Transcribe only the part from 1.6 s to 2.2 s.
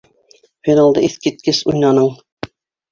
уйнаның!